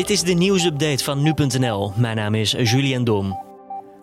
Dit 0.00 0.10
is 0.10 0.22
de 0.22 0.32
nieuwsupdate 0.32 1.04
van 1.04 1.22
nu.nl. 1.22 1.92
Mijn 1.96 2.16
naam 2.16 2.34
is 2.34 2.50
Julian 2.50 3.04
Dom. 3.04 3.38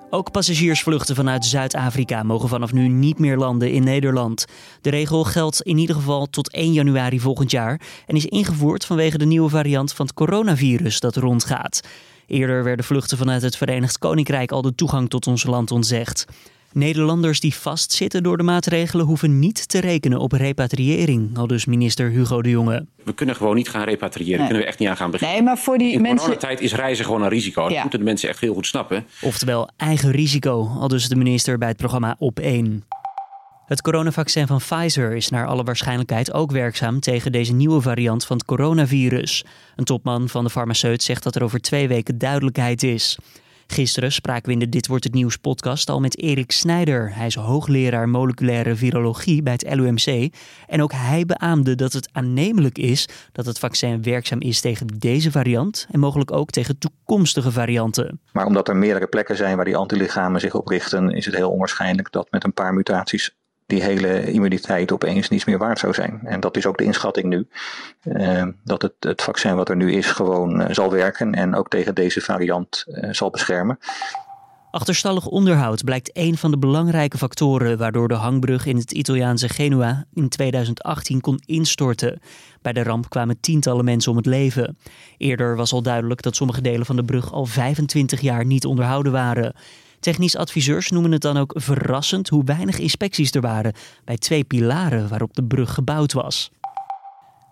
Ook 0.09 0.31
passagiersvluchten 0.31 1.15
vanuit 1.15 1.45
Zuid-Afrika 1.45 2.23
mogen 2.23 2.49
vanaf 2.49 2.73
nu 2.73 2.87
niet 2.87 3.19
meer 3.19 3.37
landen 3.37 3.71
in 3.71 3.83
Nederland. 3.83 4.45
De 4.81 4.89
regel 4.89 5.23
geldt 5.23 5.61
in 5.61 5.77
ieder 5.77 5.95
geval 5.95 6.25
tot 6.29 6.51
1 6.51 6.73
januari 6.73 7.19
volgend 7.19 7.51
jaar 7.51 7.81
en 8.05 8.15
is 8.15 8.25
ingevoerd 8.25 8.85
vanwege 8.85 9.17
de 9.17 9.25
nieuwe 9.25 9.49
variant 9.49 9.93
van 9.93 10.05
het 10.05 10.15
coronavirus 10.15 10.99
dat 10.99 11.15
rondgaat. 11.15 11.81
Eerder 12.27 12.63
werden 12.63 12.85
vluchten 12.85 13.17
vanuit 13.17 13.41
het 13.41 13.57
Verenigd 13.57 13.97
Koninkrijk 13.97 14.51
al 14.51 14.61
de 14.61 14.75
toegang 14.75 15.09
tot 15.09 15.27
ons 15.27 15.43
land 15.43 15.71
ontzegd. 15.71 16.25
Nederlanders 16.77 17.39
die 17.39 17.55
vastzitten 17.55 18.23
door 18.23 18.37
de 18.37 18.43
maatregelen 18.43 19.05
hoeven 19.05 19.39
niet 19.39 19.69
te 19.69 19.79
rekenen 19.79 20.19
op 20.19 20.31
repatriëring, 20.31 21.37
al 21.37 21.47
dus 21.47 21.65
minister 21.65 22.09
Hugo 22.09 22.41
de 22.41 22.49
Jonge. 22.49 22.85
We 23.03 23.13
kunnen 23.13 23.35
gewoon 23.35 23.55
niet 23.55 23.69
gaan 23.69 23.83
repatriëren. 23.83 24.37
Daar 24.37 24.45
kunnen 24.45 24.63
we 24.63 24.69
echt 24.69 24.79
niet 24.79 24.89
aan 24.89 24.97
gaan 24.97 25.11
beginnen. 25.11 25.35
Nee, 25.35 25.45
maar 25.45 25.57
voor 25.57 25.77
die 25.77 25.91
In 25.91 26.01
mensen. 26.01 26.19
coronatijd 26.19 26.61
is 26.61 26.73
reizen 26.73 27.05
gewoon 27.05 27.21
een 27.21 27.29
risico. 27.29 27.69
Dat 27.69 27.81
moeten 27.81 27.99
de 27.99 28.05
mensen 28.05 28.29
echt 28.29 28.39
heel 28.39 28.53
goed 28.53 28.65
snappen. 28.65 29.05
Oftewel 29.21 29.69
eigen 29.77 30.11
risico, 30.11 30.67
al 30.79 30.87
dus 30.87 31.07
de 31.07 31.15
minister 31.15 31.57
bij 31.57 31.67
het 31.67 31.77
programma 31.77 32.15
Op 32.19 32.39
1. 32.39 32.83
Het 33.65 33.81
coronavaccin 33.81 34.47
van 34.47 34.57
Pfizer 34.57 35.15
is 35.15 35.29
naar 35.29 35.47
alle 35.47 35.63
waarschijnlijkheid 35.63 36.33
ook 36.33 36.51
werkzaam 36.51 36.99
tegen 36.99 37.31
deze 37.31 37.53
nieuwe 37.53 37.81
variant 37.81 38.25
van 38.25 38.37
het 38.37 38.45
coronavirus. 38.45 39.45
Een 39.75 39.83
topman 39.83 40.29
van 40.29 40.43
de 40.43 40.49
farmaceut 40.49 41.03
zegt 41.03 41.23
dat 41.23 41.35
er 41.35 41.43
over 41.43 41.59
twee 41.59 41.87
weken 41.87 42.17
duidelijkheid 42.17 42.83
is. 42.83 43.17
Gisteren 43.67 44.11
spraken 44.11 44.45
we 44.45 44.51
in 44.51 44.59
de 44.59 44.69
Dit 44.69 44.87
Wordt 44.87 45.03
Het 45.03 45.13
Nieuws 45.13 45.37
podcast 45.37 45.89
al 45.89 45.99
met 45.99 46.17
Erik 46.17 46.51
Snijder. 46.51 47.15
Hij 47.15 47.25
is 47.25 47.35
hoogleraar 47.35 48.09
moleculaire 48.09 48.75
virologie 48.75 49.43
bij 49.43 49.53
het 49.53 49.75
LUMC. 49.75 50.33
En 50.67 50.81
ook 50.81 50.91
hij 50.91 51.25
beaamde 51.25 51.75
dat 51.75 51.93
het 51.93 52.09
aannemelijk 52.11 52.77
is 52.77 53.07
dat 53.31 53.45
het 53.45 53.59
vaccin 53.59 54.03
werkzaam 54.03 54.41
is 54.41 54.61
tegen 54.61 54.87
deze 54.87 55.31
variant 55.31 55.87
en 55.91 55.99
mogelijk 55.99 56.31
ook 56.31 56.49
tegen 56.49 56.77
toekomstige 56.77 57.51
varianten. 57.51 58.19
Maar 58.31 58.45
omdat 58.45 58.67
er 58.67 58.75
meerdere 58.75 59.07
plekken 59.07 59.35
zijn 59.35 59.55
waar 59.55 59.65
die 59.65 59.77
antilichamen 59.77 60.39
zich 60.39 60.55
op 60.55 60.67
richten, 60.67 61.09
is 61.09 61.25
het 61.25 61.35
heel 61.35 61.51
onwaarschijnlijk 61.51 62.11
dat 62.11 62.31
met 62.31 62.43
een 62.43 62.53
paar 62.53 62.73
mutaties 62.73 63.36
die 63.67 63.83
hele 63.83 64.31
immuniteit 64.31 64.91
opeens 64.91 65.29
niets 65.29 65.45
meer 65.45 65.57
waard 65.57 65.79
zou 65.79 65.93
zijn. 65.93 66.19
En 66.23 66.39
dat 66.39 66.57
is 66.57 66.65
ook 66.65 66.77
de 66.77 66.83
inschatting 66.83 67.27
nu. 67.27 67.47
Uh, 68.03 68.47
dat 68.63 68.81
het, 68.81 68.93
het 68.99 69.21
vaccin 69.21 69.55
wat 69.55 69.69
er 69.69 69.75
nu 69.75 69.93
is 69.93 70.11
gewoon 70.11 70.61
uh, 70.61 70.67
zal 70.69 70.91
werken 70.91 71.33
en 71.33 71.55
ook 71.55 71.69
tegen 71.69 71.95
deze 71.95 72.21
variant 72.21 72.85
uh, 72.87 73.13
zal 73.13 73.29
beschermen. 73.29 73.79
Achterstallig 74.71 75.25
onderhoud 75.25 75.83
blijkt 75.83 76.09
een 76.13 76.37
van 76.37 76.51
de 76.51 76.57
belangrijke 76.57 77.17
factoren 77.17 77.77
waardoor 77.77 78.07
de 78.07 78.13
hangbrug 78.13 78.65
in 78.65 78.77
het 78.77 78.91
Italiaanse 78.91 79.49
Genua 79.49 80.05
in 80.13 80.29
2018 80.29 81.21
kon 81.21 81.41
instorten. 81.45 82.19
Bij 82.61 82.73
de 82.73 82.83
ramp 82.83 83.09
kwamen 83.09 83.39
tientallen 83.39 83.85
mensen 83.85 84.11
om 84.11 84.17
het 84.17 84.25
leven. 84.25 84.77
Eerder 85.17 85.55
was 85.55 85.73
al 85.73 85.81
duidelijk 85.81 86.21
dat 86.21 86.35
sommige 86.35 86.61
delen 86.61 86.85
van 86.85 86.95
de 86.95 87.03
brug 87.03 87.31
al 87.31 87.45
25 87.45 88.21
jaar 88.21 88.45
niet 88.45 88.65
onderhouden 88.65 89.11
waren. 89.11 89.53
Technisch 89.99 90.37
adviseurs 90.37 90.89
noemen 90.89 91.11
het 91.11 91.21
dan 91.21 91.37
ook 91.37 91.53
verrassend 91.55 92.29
hoe 92.29 92.43
weinig 92.43 92.79
inspecties 92.79 93.31
er 93.31 93.41
waren 93.41 93.73
bij 94.05 94.17
twee 94.17 94.43
pilaren 94.43 95.09
waarop 95.09 95.35
de 95.35 95.43
brug 95.43 95.73
gebouwd 95.73 96.13
was. 96.13 96.51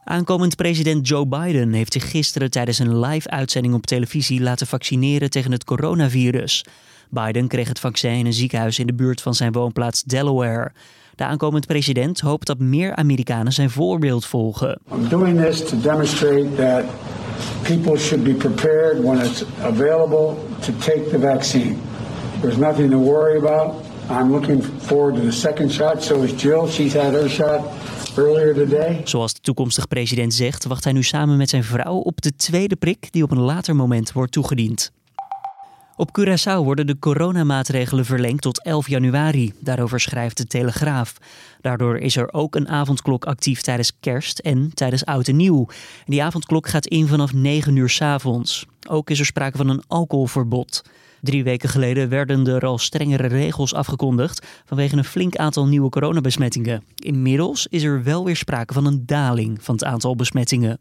Aankomend 0.04 0.56
president 0.56 1.08
Joe 1.08 1.28
Biden 1.28 1.74
heeft 1.74 1.94
zich 1.94 2.10
gisteren 2.10 2.52
tijdens 2.52 2.80
een 2.80 3.00
live-uitzending 3.00 3.74
op 3.74 3.86
televisie 3.86 4.42
laten 4.42 4.68
vaccineren 4.68 5.30
tegen 5.30 5.52
het 5.52 5.64
coronavirus. 5.64 6.66
Biden 7.10 7.48
kreeg 7.48 7.68
het 7.68 7.80
vaccin 7.80 8.12
in 8.12 8.26
een 8.26 8.34
ziekenhuis 8.34 8.80
in 8.80 8.88
de 8.88 8.94
buurt 8.94 9.22
van 9.22 9.36
zijn 9.36 9.52
woonplaats 9.52 10.04
Delaware. 10.04 10.72
De 11.16 11.24
aankomend 11.24 11.68
president 11.68 12.20
hoopt 12.20 12.48
dat 12.48 12.60
meer 12.60 12.96
Amerikanen 12.96 13.54
zijn 13.54 13.70
voorbeeld 13.70 14.26
volgen. 14.26 14.80
I'm 14.94 15.10
doing 15.10 15.56
to 15.56 15.80
demonstrate 15.82 16.56
that 16.56 16.84
people 17.62 17.98
should 17.98 18.24
be 18.24 18.34
prepared 18.34 19.04
when 19.04 19.20
it's 19.20 19.44
available 19.62 20.36
to 20.60 20.74
take 20.80 21.10
the 21.10 21.20
vaccine. 21.20 21.78
There's 22.46 22.60
nothing 22.60 22.92
to 22.92 23.00
worry 23.00 23.38
about. 23.38 23.74
I'm 24.10 24.32
looking 24.32 24.64
forward 24.64 25.16
to 25.16 25.22
the 25.22 25.32
second 25.32 25.72
shot. 25.72 26.04
So 26.04 26.22
is 26.22 26.42
Jill. 26.42 26.68
She's 26.68 26.94
had 26.94 27.14
her 27.14 27.30
shot 27.30 27.62
earlier 28.18 28.54
today. 28.54 29.02
Zoals 29.04 29.34
de 29.34 29.40
toekomstige 29.40 29.88
president 29.88 30.34
zegt, 30.34 30.66
wacht 30.66 30.84
hij 30.84 30.94
nu 30.94 31.04
samen 31.04 31.38
met 31.38 31.50
zijn 31.50 31.64
vrouw 31.64 31.96
op 31.96 32.22
de 32.22 32.36
tweede 32.36 32.76
prik 32.76 33.12
die 33.12 33.24
op 33.24 33.32
een 33.32 33.40
later 33.40 33.76
moment 33.76 34.12
wordt 34.12 34.32
toegediend. 34.32 34.92
Op 35.96 36.10
Curaçao 36.20 36.64
worden 36.64 36.88
de 36.88 37.00
coronamaatregelen 37.00 38.06
verlengd 38.06 38.42
tot 38.42 38.64
11 38.64 38.90
januari. 38.90 39.54
Daarover 39.60 40.00
schrijft 40.00 40.38
de 40.38 40.46
Telegraaf. 40.46 41.14
Daardoor 41.62 41.98
is 41.98 42.16
er 42.16 42.34
ook 42.34 42.56
een 42.56 42.70
avondklok 42.70 43.26
actief 43.26 43.62
tijdens 43.62 43.92
kerst 44.00 44.40
en 44.40 44.72
tijdens 44.74 45.06
oud 45.06 45.28
en 45.28 45.36
nieuw. 45.36 45.68
Die 46.06 46.24
avondklok 46.24 46.68
gaat 46.68 46.88
in 46.88 47.08
vanaf 47.08 47.34
9 47.34 47.76
uur 47.76 47.90
's 47.90 48.02
avonds. 48.02 48.66
Ook 48.90 49.10
is 49.10 49.20
er 49.20 49.26
sprake 49.26 49.58
van 49.58 49.70
een 49.70 49.84
alcoholverbod. 49.88 50.84
Drie 51.26 51.44
weken 51.44 51.70
geleden 51.70 52.10
werden 52.10 52.48
er 52.48 52.66
al 52.66 52.78
strengere 52.78 53.28
regels 53.28 53.74
afgekondigd 53.74 54.46
vanwege 54.66 54.98
een 54.98 55.04
flink 55.04 55.36
aantal 55.36 55.68
nieuwe 55.68 55.90
coronabesmettingen. 55.90 56.84
Inmiddels 56.96 57.68
is 57.70 57.84
er 57.84 58.04
wel 58.04 58.26
weer 58.26 58.36
sprake 58.36 58.74
van 58.74 58.86
een 58.86 59.06
daling 59.06 59.64
van 59.64 59.76
het 59.76 59.84
aantal 59.84 60.16
besmettingen. 60.16 60.80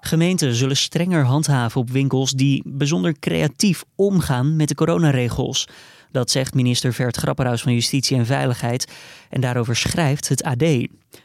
Gemeenten 0.00 0.54
zullen 0.54 0.76
strenger 0.76 1.24
handhaven 1.24 1.80
op 1.80 1.90
winkels 1.90 2.32
die 2.32 2.62
bijzonder 2.66 3.18
creatief 3.18 3.84
omgaan 3.94 4.56
met 4.56 4.68
de 4.68 4.74
coronaregels. 4.74 5.68
Dat 6.10 6.30
zegt 6.30 6.54
minister 6.54 6.92
Vert 6.92 7.16
Grapperhaus 7.16 7.62
van 7.62 7.72
Justitie 7.72 8.16
en 8.16 8.26
Veiligheid 8.26 8.92
en 9.30 9.40
daarover 9.40 9.76
schrijft 9.76 10.28
het 10.28 10.42
AD. 10.42 10.64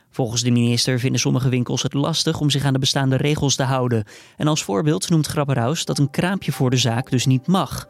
Volgens 0.10 0.42
de 0.42 0.52
minister 0.52 1.00
vinden 1.00 1.20
sommige 1.20 1.50
winkels 1.50 1.84
het 1.84 1.94
lastig 1.94 2.40
om 2.40 2.50
zich 2.50 2.64
aan 2.64 2.74
de 2.74 2.80
bestaande 2.80 3.16
regels 3.16 3.56
te 3.56 3.64
houden. 3.64 4.06
En 4.38 4.48
als 4.48 4.64
voorbeeld 4.64 5.10
noemt 5.10 5.28
Grapperhaus 5.28 5.86
dat 5.86 5.98
een 5.98 6.10
kraampje 6.10 6.52
voor 6.52 6.70
de 6.70 6.78
zaak 6.78 7.10
dus 7.10 7.26
niet 7.26 7.48
mag. 7.48 7.88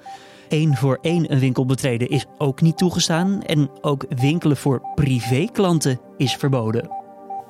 Eén 0.50 0.76
voor 0.76 0.98
één 1.02 1.32
een 1.32 1.40
winkel 1.40 1.66
betreden 1.66 2.10
is 2.10 2.26
ook 2.38 2.62
niet 2.62 2.78
toegestaan 2.78 3.42
en 3.42 3.70
ook 3.82 4.06
winkelen 4.10 4.58
voor 4.58 4.82
privéklanten 4.96 6.00
is 6.18 6.36
verboden. 6.36 6.90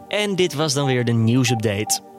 En 0.08 0.36
dit 0.36 0.54
was 0.54 0.74
dan 0.74 0.86
weer 0.86 1.06
de 1.06 1.12
nieuwsupdate. 1.12 2.13